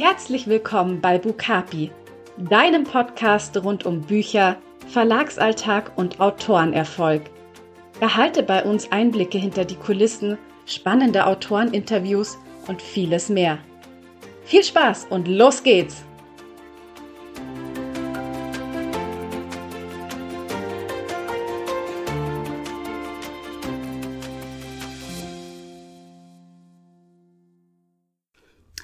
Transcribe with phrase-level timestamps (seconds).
[0.00, 1.90] Herzlich willkommen bei Bukapi,
[2.36, 4.54] deinem Podcast rund um Bücher,
[4.86, 7.22] Verlagsalltag und Autorenerfolg.
[7.98, 12.38] Erhalte bei uns Einblicke hinter die Kulissen, spannende Autoreninterviews
[12.68, 13.58] und vieles mehr.
[14.44, 16.04] Viel Spaß und los geht's!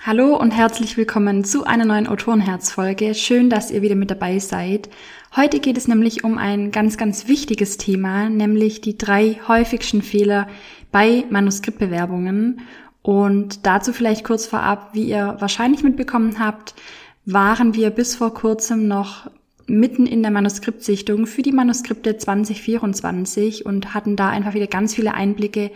[0.07, 3.14] Hallo und herzlich willkommen zu einer neuen Autorenherzfolge.
[3.14, 4.90] Schön, dass ihr wieder mit dabei seid.
[5.35, 10.46] Heute geht es nämlich um ein ganz, ganz wichtiges Thema, nämlich die drei häufigsten Fehler
[10.93, 12.61] bei Manuskriptbewerbungen.
[13.00, 16.75] Und dazu vielleicht kurz vorab, wie ihr wahrscheinlich mitbekommen habt,
[17.25, 19.31] waren wir bis vor kurzem noch
[19.67, 25.14] mitten in der Manuskriptsichtung für die Manuskripte 2024 und hatten da einfach wieder ganz viele
[25.14, 25.71] Einblicke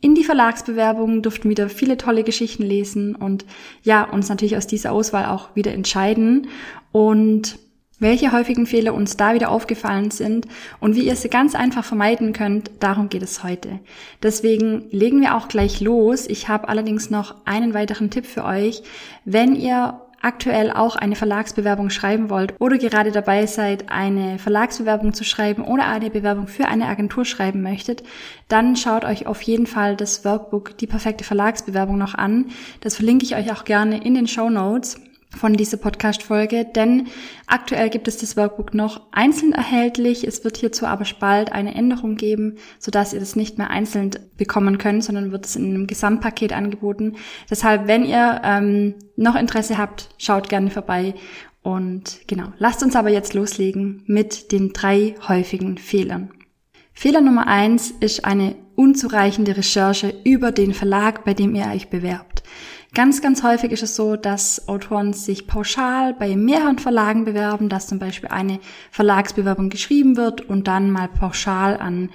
[0.00, 3.44] in die Verlagsbewerbungen, durften wieder viele tolle Geschichten lesen und
[3.82, 6.48] ja, uns natürlich aus dieser Auswahl auch wieder entscheiden
[6.92, 7.58] und
[8.00, 10.46] welche häufigen Fehler uns da wieder aufgefallen sind
[10.80, 13.78] und wie ihr sie ganz einfach vermeiden könnt, darum geht es heute.
[14.22, 16.26] Deswegen legen wir auch gleich los.
[16.26, 18.82] Ich habe allerdings noch einen weiteren Tipp für euch.
[19.24, 25.24] Wenn ihr aktuell auch eine Verlagsbewerbung schreiben wollt oder gerade dabei seid, eine Verlagsbewerbung zu
[25.24, 28.02] schreiben oder eine Bewerbung für eine Agentur schreiben möchtet,
[28.48, 32.46] dann schaut euch auf jeden Fall das Workbook Die perfekte Verlagsbewerbung noch an.
[32.80, 35.00] Das verlinke ich euch auch gerne in den Show Notes
[35.36, 37.08] von dieser Podcast-Folge, denn
[37.46, 40.26] aktuell gibt es das Workbook noch einzeln erhältlich.
[40.26, 44.78] Es wird hierzu aber bald eine Änderung geben, sodass ihr das nicht mehr einzeln bekommen
[44.78, 47.16] könnt, sondern wird es in einem Gesamtpaket angeboten.
[47.50, 51.14] Deshalb, wenn ihr ähm, noch Interesse habt, schaut gerne vorbei.
[51.62, 56.30] Und genau, lasst uns aber jetzt loslegen mit den drei häufigen Fehlern.
[56.92, 62.42] Fehler Nummer eins ist eine unzureichende Recherche über den Verlag, bei dem ihr euch bewerbt.
[62.94, 67.88] Ganz, ganz häufig ist es so, dass Autoren sich pauschal bei mehreren Verlagen bewerben, dass
[67.88, 68.60] zum Beispiel eine
[68.92, 72.10] Verlagsbewerbung geschrieben wird und dann mal pauschal an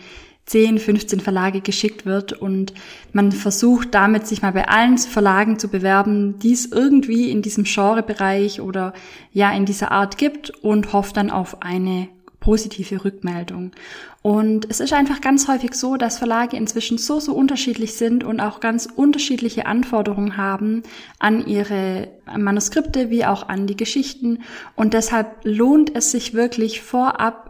[0.46, 2.32] 10, 15 Verlage geschickt wird.
[2.32, 2.74] Und
[3.12, 7.66] man versucht damit sich mal bei allen Verlagen zu bewerben, die es irgendwie in diesem
[7.66, 8.94] Genrebereich oder
[9.34, 12.08] ja in dieser Art gibt und hofft dann auf eine
[12.40, 13.72] positive Rückmeldung.
[14.22, 18.40] Und es ist einfach ganz häufig so, dass Verlage inzwischen so, so unterschiedlich sind und
[18.40, 20.84] auch ganz unterschiedliche Anforderungen haben
[21.20, 24.40] an ihre Manuskripte wie auch an die Geschichten.
[24.76, 27.50] Und deshalb lohnt es sich wirklich vorab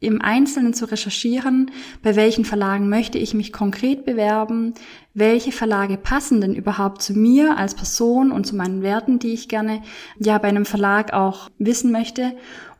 [0.00, 1.72] im Einzelnen zu recherchieren,
[2.02, 4.74] bei welchen Verlagen möchte ich mich konkret bewerben,
[5.12, 9.48] welche Verlage passen denn überhaupt zu mir als Person und zu meinen Werten, die ich
[9.48, 9.82] gerne
[10.20, 12.32] ja bei einem Verlag auch wissen möchte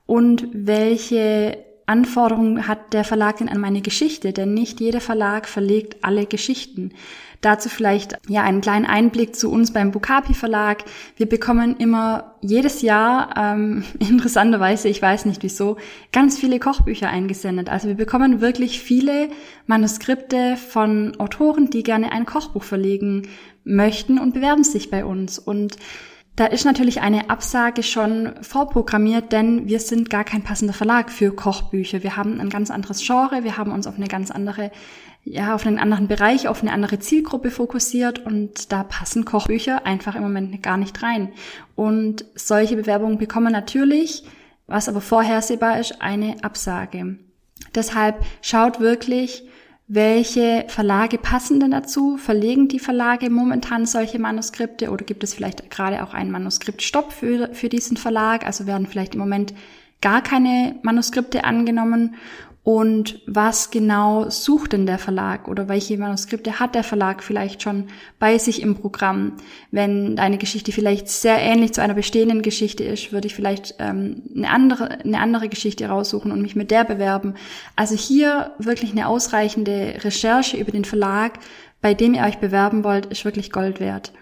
[0.08, 4.32] und welche Anforderungen hat der Verlag denn an meine Geschichte?
[4.32, 6.92] Denn nicht jeder Verlag verlegt alle Geschichten.
[7.42, 10.82] Dazu vielleicht ja einen kleinen Einblick zu uns beim Bukapi Verlag.
[11.16, 15.76] Wir bekommen immer jedes Jahr, ähm, interessanterweise, ich weiß nicht wieso,
[16.10, 17.68] ganz viele Kochbücher eingesendet.
[17.68, 19.28] Also wir bekommen wirklich viele
[19.66, 23.28] Manuskripte von Autoren, die gerne ein Kochbuch verlegen
[23.62, 25.38] möchten und bewerben sich bei uns.
[25.38, 25.76] Und
[26.38, 31.34] da ist natürlich eine Absage schon vorprogrammiert, denn wir sind gar kein passender Verlag für
[31.34, 32.04] Kochbücher.
[32.04, 34.70] Wir haben ein ganz anderes Genre, wir haben uns auf eine ganz andere,
[35.24, 40.14] ja, auf einen anderen Bereich, auf eine andere Zielgruppe fokussiert und da passen Kochbücher einfach
[40.14, 41.32] im Moment gar nicht rein.
[41.74, 44.22] Und solche Bewerbungen bekommen natürlich,
[44.68, 47.18] was aber vorhersehbar ist, eine Absage.
[47.74, 49.42] Deshalb schaut wirklich,
[49.90, 52.18] welche Verlage passen denn dazu?
[52.18, 57.54] Verlegen die Verlage momentan solche Manuskripte oder gibt es vielleicht gerade auch einen Manuskriptstopp für,
[57.54, 58.44] für diesen Verlag?
[58.44, 59.54] Also werden vielleicht im Moment
[60.02, 62.16] gar keine Manuskripte angenommen
[62.68, 67.86] und was genau sucht denn der Verlag oder welche Manuskripte hat der Verlag vielleicht schon
[68.18, 69.38] bei sich im Programm?
[69.70, 74.20] Wenn deine Geschichte vielleicht sehr ähnlich zu einer bestehenden Geschichte ist, würde ich vielleicht ähm,
[74.36, 77.36] eine, andere, eine andere Geschichte raussuchen und mich mit der bewerben.
[77.74, 81.38] Also hier wirklich eine ausreichende Recherche über den Verlag,
[81.80, 84.12] bei dem ihr euch bewerben wollt, ist wirklich Gold wert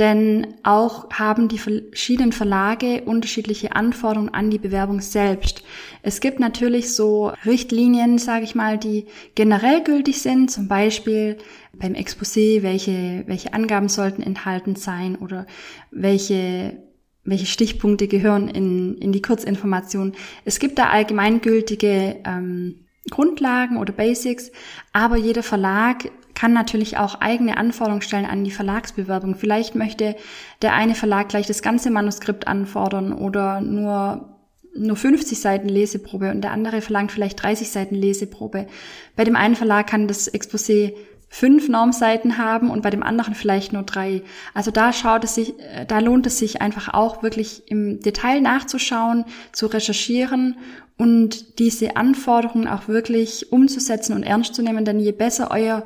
[0.00, 5.62] denn auch haben die verschiedenen Verlage unterschiedliche Anforderungen an die Bewerbung selbst.
[6.02, 11.36] Es gibt natürlich so Richtlinien, sage ich mal, die generell gültig sind, zum Beispiel
[11.74, 15.46] beim Exposé, welche, welche Angaben sollten enthalten sein oder
[15.90, 16.82] welche
[17.22, 20.14] welche Stichpunkte gehören in, in die Kurzinformation.
[20.46, 24.50] Es gibt da allgemeingültige ähm, Grundlagen oder Basics,
[24.94, 26.10] aber jeder Verlag
[26.40, 29.34] kann natürlich auch eigene Anforderungen stellen an die Verlagsbewerbung.
[29.34, 30.16] Vielleicht möchte
[30.62, 34.38] der eine Verlag gleich das ganze Manuskript anfordern oder nur
[34.74, 38.68] nur 50 Seiten Leseprobe und der andere verlangt vielleicht 30 Seiten Leseprobe.
[39.16, 40.94] Bei dem einen Verlag kann das Exposé
[41.28, 44.22] fünf Normseiten haben und bei dem anderen vielleicht nur drei.
[44.54, 48.40] Also da schaut es sich, äh, da lohnt es sich einfach auch wirklich im Detail
[48.40, 50.56] nachzuschauen, zu recherchieren
[50.96, 55.84] und diese Anforderungen auch wirklich umzusetzen und ernst zu nehmen, denn je besser euer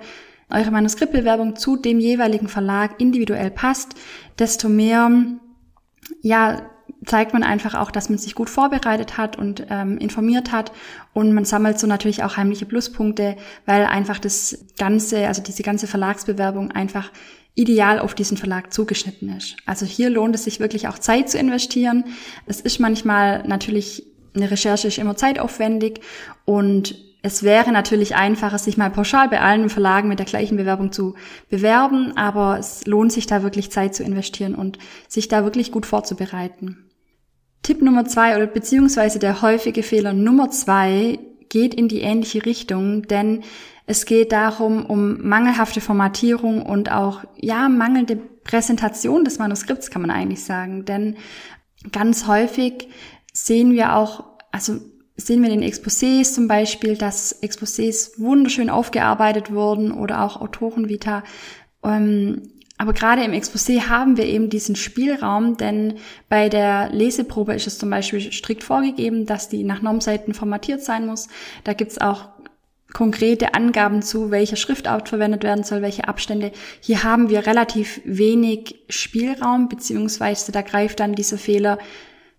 [0.55, 3.95] eure Manuskriptbewerbung zu dem jeweiligen Verlag individuell passt,
[4.39, 5.11] desto mehr
[6.23, 6.71] ja
[7.07, 10.73] zeigt man einfach auch, dass man sich gut vorbereitet hat und ähm, informiert hat
[11.13, 13.37] und man sammelt so natürlich auch heimliche Pluspunkte,
[13.67, 17.11] weil einfach das ganze, also diese ganze Verlagsbewerbung einfach
[17.55, 19.57] ideal auf diesen Verlag zugeschnitten ist.
[19.65, 22.05] Also hier lohnt es sich wirklich auch Zeit zu investieren.
[22.47, 24.05] Es ist manchmal natürlich,
[24.35, 26.01] eine Recherche ist immer zeitaufwendig
[26.45, 30.93] und es wäre natürlich einfacher, sich mal pauschal bei allen Verlagen mit der gleichen Bewerbung
[30.93, 31.15] zu
[31.49, 34.79] bewerben, aber es lohnt sich da wirklich Zeit zu investieren und
[35.09, 36.91] sich da wirklich gut vorzubereiten.
[37.63, 41.19] Tipp Nummer zwei oder beziehungsweise der häufige Fehler Nummer zwei
[41.49, 43.43] geht in die ähnliche Richtung, denn
[43.87, 50.11] es geht darum, um mangelhafte Formatierung und auch, ja, mangelnde Präsentation des Manuskripts, kann man
[50.11, 50.85] eigentlich sagen.
[50.85, 51.17] Denn
[51.91, 52.91] ganz häufig
[53.33, 54.79] sehen wir auch, also
[55.17, 61.23] sehen wir in den Exposés zum Beispiel, dass Exposés wunderschön aufgearbeitet wurden oder auch Autorenvita.
[61.85, 65.95] Ähm, aber gerade im Exposé haben wir eben diesen Spielraum, denn
[66.29, 71.07] bei der Leseprobe ist es zum Beispiel strikt vorgegeben, dass die nach Normseiten formatiert sein
[71.07, 71.29] muss.
[71.63, 72.29] Da gibt's auch
[72.93, 76.53] konkrete Angaben zu, welcher Schriftart verwendet werden soll, welche Abstände.
[76.81, 81.79] Hier haben wir relativ wenig Spielraum, beziehungsweise da greift dann dieser Fehler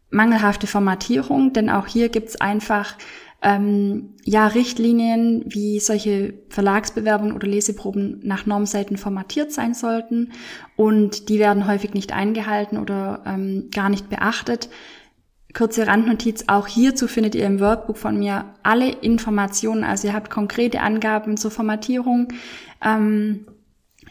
[0.09, 2.97] mangelhafte Formatierung, denn auch hier gibt's einfach
[3.41, 10.31] ähm, ja Richtlinien, wie solche Verlagsbewerbungen oder Leseproben nach Normseiten formatiert sein sollten.
[10.75, 14.69] Und die werden häufig nicht eingehalten oder ähm, gar nicht beachtet.
[15.53, 20.29] Kurze Randnotiz, auch hierzu findet ihr im Workbook von mir alle Informationen, also ihr habt
[20.29, 22.27] konkrete Angaben zur Formatierung,
[22.83, 23.45] ähm,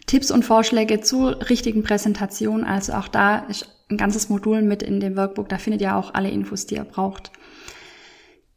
[0.06, 5.00] Tipps und Vorschläge zur richtigen Präsentation, also auch da ist ein ganzes Modul mit in
[5.00, 5.48] dem Workbook.
[5.48, 7.30] Da findet ihr auch alle Infos, die ihr braucht.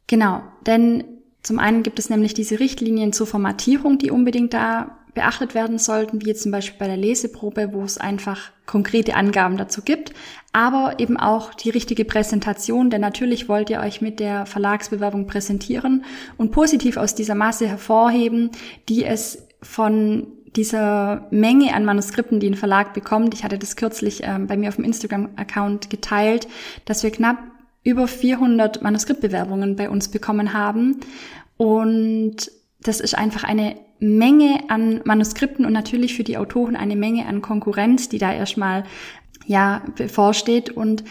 [0.06, 1.04] Genau, denn
[1.42, 6.22] zum einen gibt es nämlich diese Richtlinien zur Formatierung, die unbedingt da beachtet werden sollten,
[6.22, 10.12] wie jetzt zum Beispiel bei der Leseprobe, wo es einfach konkrete Angaben dazu gibt,
[10.52, 16.04] aber eben auch die richtige Präsentation, denn natürlich wollt ihr euch mit der Verlagsbewerbung präsentieren
[16.36, 18.50] und positiv aus dieser Masse hervorheben,
[18.88, 24.22] die es von dieser Menge an Manuskripten, die ein Verlag bekommt, ich hatte das kürzlich
[24.24, 26.48] ähm, bei mir auf dem Instagram-Account geteilt,
[26.84, 27.38] dass wir knapp
[27.84, 31.00] über 400 Manuskriptbewerbungen bei uns bekommen haben.
[31.56, 32.50] Und
[32.80, 37.42] das ist einfach eine Menge an Manuskripten und natürlich für die Autoren eine Menge an
[37.42, 38.84] Konkurrenz, die da erstmal
[39.46, 40.70] ja bevorsteht.
[40.70, 41.04] Und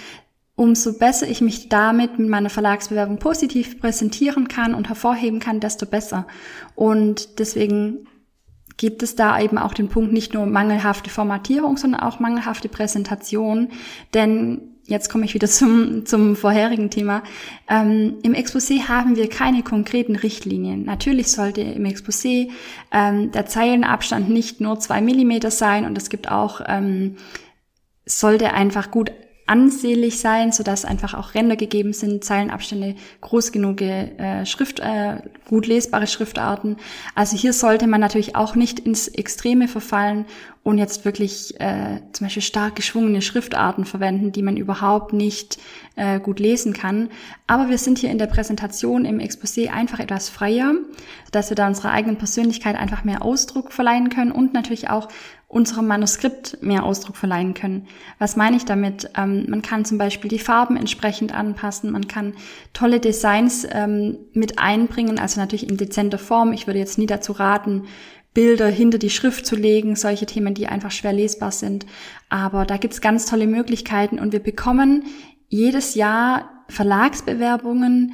[0.55, 5.85] umso besser ich mich damit mit meiner Verlagsbewerbung positiv präsentieren kann und hervorheben kann, desto
[5.85, 6.27] besser.
[6.75, 8.07] Und deswegen
[8.77, 13.69] gibt es da eben auch den Punkt nicht nur mangelhafte Formatierung, sondern auch mangelhafte Präsentation.
[14.13, 17.23] Denn jetzt komme ich wieder zum, zum vorherigen Thema.
[17.69, 20.85] Ähm, Im Exposé haben wir keine konkreten Richtlinien.
[20.85, 22.49] Natürlich sollte im Exposé
[22.91, 27.17] ähm, der Zeilenabstand nicht nur zwei Millimeter sein und es gibt auch, ähm,
[28.05, 29.11] sollte einfach gut
[29.47, 35.67] ansehlich sein, sodass einfach auch Ränder gegeben sind, Zeilenabstände, groß genug äh, Schrift, äh, gut
[35.67, 36.77] lesbare Schriftarten.
[37.15, 40.25] Also hier sollte man natürlich auch nicht ins Extreme verfallen
[40.63, 45.57] und jetzt wirklich äh, zum Beispiel stark geschwungene Schriftarten verwenden, die man überhaupt nicht
[45.97, 47.09] äh, gut lesen kann.
[47.47, 50.73] Aber wir sind hier in der Präsentation im Exposé einfach etwas freier,
[51.31, 55.09] dass wir da unserer eigenen Persönlichkeit einfach mehr Ausdruck verleihen können und natürlich auch
[55.49, 57.87] unserem Manuskript mehr Ausdruck verleihen können.
[58.19, 59.09] Was meine ich damit?
[59.17, 62.33] Ähm, man kann zum Beispiel die Farben entsprechend anpassen, man kann
[62.73, 66.51] tolle Designs ähm, mit einbringen, also natürlich in dezenter Form.
[66.51, 67.83] Ich würde jetzt nie dazu raten,
[68.33, 71.87] Bilder hinter die Schrift zu legen, solche Themen, die einfach schwer lesbar sind.
[72.29, 75.05] Aber da gibt's ganz tolle Möglichkeiten und wir bekommen
[75.49, 78.13] jedes Jahr Verlagsbewerbungen,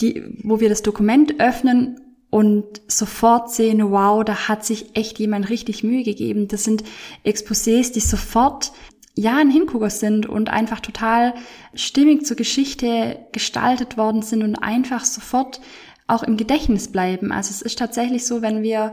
[0.00, 2.00] die, wo wir das Dokument öffnen
[2.30, 6.48] und sofort sehen, wow, da hat sich echt jemand richtig Mühe gegeben.
[6.48, 6.84] Das sind
[7.24, 8.72] Exposés, die sofort
[9.14, 11.34] ja ein Hingucker sind und einfach total
[11.74, 15.60] stimmig zur Geschichte gestaltet worden sind und einfach sofort
[16.06, 17.32] auch im Gedächtnis bleiben.
[17.32, 18.92] Also es ist tatsächlich so, wenn wir,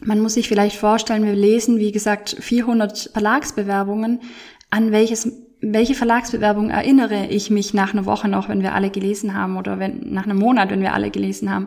[0.00, 4.20] man muss sich vielleicht vorstellen, wir lesen, wie gesagt, 400 Verlagsbewerbungen,
[4.70, 9.34] an welches welche Verlagsbewerbung erinnere ich mich nach einer Woche noch, wenn wir alle gelesen
[9.34, 11.66] haben oder wenn, nach einem Monat, wenn wir alle gelesen haben?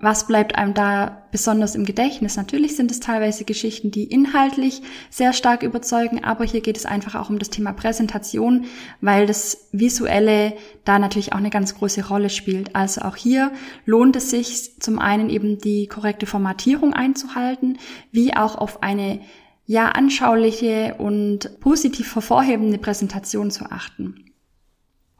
[0.00, 2.36] Was bleibt einem da besonders im Gedächtnis?
[2.36, 7.16] Natürlich sind es teilweise Geschichten, die inhaltlich sehr stark überzeugen, aber hier geht es einfach
[7.16, 8.66] auch um das Thema Präsentation,
[9.00, 10.52] weil das Visuelle
[10.84, 12.76] da natürlich auch eine ganz große Rolle spielt.
[12.76, 13.50] Also auch hier
[13.86, 17.78] lohnt es sich zum einen eben die korrekte Formatierung einzuhalten,
[18.12, 19.18] wie auch auf eine
[19.66, 24.32] ja anschauliche und positiv hervorhebende Präsentation zu achten.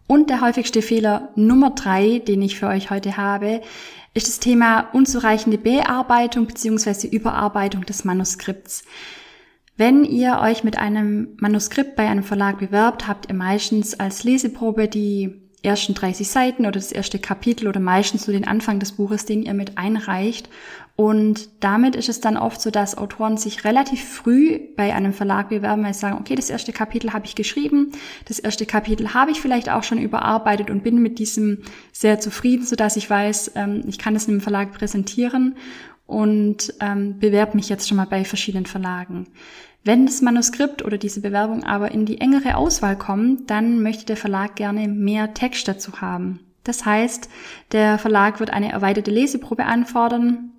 [0.06, 3.62] Und der häufigste Fehler Nummer drei, den ich für euch heute habe,
[4.14, 7.08] ist das Thema unzureichende Bearbeitung bzw.
[7.08, 8.84] Überarbeitung des Manuskripts.
[9.76, 14.86] Wenn ihr euch mit einem Manuskript bei einem Verlag bewerbt, habt ihr meistens als Leseprobe
[14.86, 19.24] die ersten 30 Seiten oder das erste Kapitel oder meistens so den Anfang des Buches,
[19.24, 20.48] den ihr mit einreicht.
[20.94, 25.48] Und damit ist es dann oft so, dass Autoren sich relativ früh bei einem Verlag
[25.48, 27.92] bewerben, weil sie sagen, okay, das erste Kapitel habe ich geschrieben,
[28.26, 32.66] das erste Kapitel habe ich vielleicht auch schon überarbeitet und bin mit diesem sehr zufrieden,
[32.66, 35.56] so dass ich weiß, ähm, ich kann es einem Verlag präsentieren
[36.06, 39.28] und ähm, bewerbe mich jetzt schon mal bei verschiedenen Verlagen.
[39.84, 44.16] Wenn das Manuskript oder diese Bewerbung aber in die engere Auswahl kommt, dann möchte der
[44.16, 46.40] Verlag gerne mehr Text dazu haben.
[46.64, 47.28] Das heißt,
[47.72, 50.51] der Verlag wird eine erweiterte Leseprobe anfordern,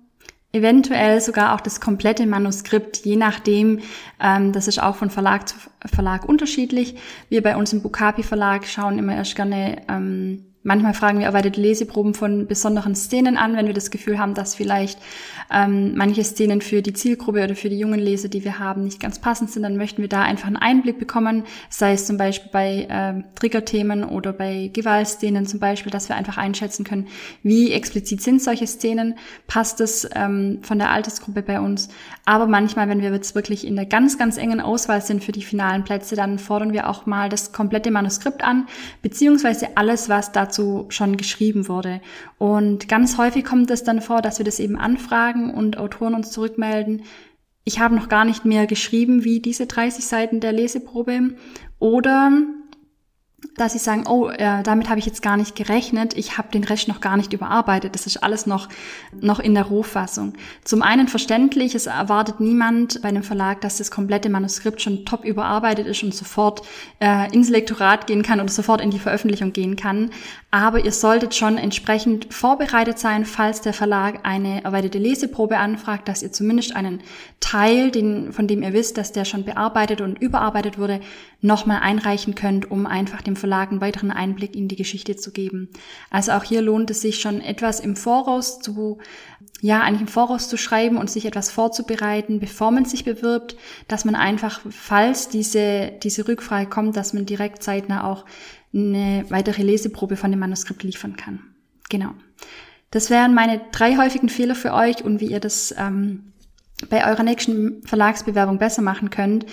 [0.54, 3.80] eventuell sogar auch das komplette Manuskript, je nachdem.
[4.20, 5.56] Ähm, das ist auch von Verlag zu
[5.86, 6.96] Verlag unterschiedlich.
[7.28, 11.60] Wir bei uns im Bukapi Verlag schauen immer erst gerne ähm, Manchmal fragen wir erweiterte
[11.60, 14.98] Leseproben von besonderen Szenen an, wenn wir das Gefühl haben, dass vielleicht
[15.52, 18.98] ähm, manche Szenen für die Zielgruppe oder für die jungen Leser, die wir haben, nicht
[18.98, 19.62] ganz passend sind.
[19.62, 24.04] Dann möchten wir da einfach einen Einblick bekommen, sei es zum Beispiel bei ähm, Triggerthemen
[24.04, 27.08] oder bei Gewaltszenen zum Beispiel, dass wir einfach einschätzen können,
[27.42, 31.90] wie explizit sind solche Szenen, passt es ähm, von der Altersgruppe bei uns.
[32.24, 35.42] Aber manchmal, wenn wir jetzt wirklich in der ganz, ganz engen Auswahl sind für die
[35.42, 38.66] finalen Plätze, dann fordern wir auch mal das komplette Manuskript an,
[39.02, 42.00] beziehungsweise alles, was dazu dazu schon geschrieben wurde.
[42.38, 46.30] Und ganz häufig kommt es dann vor, dass wir das eben anfragen und Autoren uns
[46.30, 47.02] zurückmelden,
[47.66, 51.34] ich habe noch gar nicht mehr geschrieben wie diese 30 Seiten der Leseprobe
[51.78, 52.30] oder
[53.56, 56.64] dass sie sagen, oh, äh, damit habe ich jetzt gar nicht gerechnet, ich habe den
[56.64, 58.68] Rest noch gar nicht überarbeitet, das ist alles noch,
[59.20, 60.34] noch in der Rohfassung.
[60.64, 65.24] Zum einen verständlich, es erwartet niemand bei einem Verlag, dass das komplette Manuskript schon top
[65.24, 66.62] überarbeitet ist und sofort
[67.00, 70.10] äh, ins Lektorat gehen kann oder sofort in die Veröffentlichung gehen kann.
[70.50, 76.22] Aber ihr solltet schon entsprechend vorbereitet sein, falls der Verlag eine erweiterte Leseprobe anfragt, dass
[76.22, 77.00] ihr zumindest einen
[77.40, 81.00] Teil, den, von dem ihr wisst, dass der schon bearbeitet und überarbeitet wurde,
[81.40, 85.68] nochmal einreichen könnt, um einfach dem Verlag einen weiteren Einblick in die Geschichte zu geben.
[86.10, 88.98] Also auch hier lohnt es sich schon etwas im Voraus zu,
[89.60, 93.56] ja, eigentlich im Voraus zu schreiben und sich etwas vorzubereiten, bevor man sich bewirbt,
[93.88, 98.24] dass man einfach, falls diese, diese Rückfrage kommt, dass man direkt zeitnah auch
[98.72, 101.40] eine weitere Leseprobe von dem Manuskript liefern kann.
[101.88, 102.10] Genau.
[102.90, 106.32] Das wären meine drei häufigen Fehler für euch und wie ihr das ähm,
[106.88, 109.46] bei eurer nächsten Verlagsbewerbung besser machen könnt.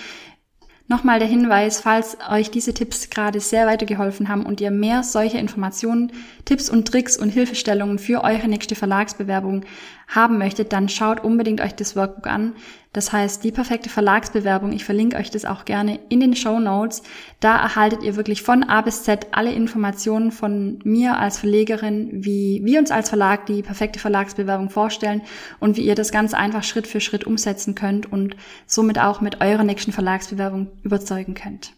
[0.88, 5.38] Nochmal der Hinweis, falls euch diese Tipps gerade sehr weitergeholfen haben und ihr mehr solche
[5.38, 6.12] Informationen,
[6.44, 9.64] Tipps und Tricks und Hilfestellungen für eure nächste Verlagsbewerbung
[10.12, 12.54] haben möchtet, dann schaut unbedingt euch das Workbook an.
[12.92, 17.02] Das heißt, die perfekte Verlagsbewerbung, ich verlinke euch das auch gerne in den Show Notes.
[17.40, 22.60] Da erhaltet ihr wirklich von A bis Z alle Informationen von mir als Verlegerin, wie
[22.66, 25.22] wir uns als Verlag die perfekte Verlagsbewerbung vorstellen
[25.62, 29.40] und wie ihr das ganz einfach Schritt für Schritt umsetzen könnt und somit auch mit
[29.40, 31.72] eurer nächsten Verlagsbewerbung überzeugen könnt.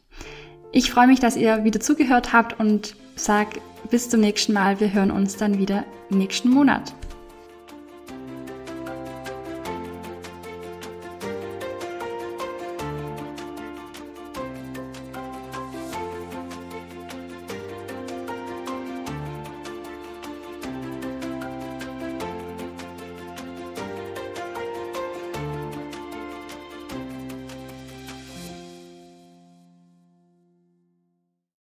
[0.72, 3.50] Ich freue mich, dass ihr wieder zugehört habt und sag
[3.92, 4.80] bis zum nächsten Mal.
[4.80, 6.96] Wir hören uns dann wieder nächsten Monat.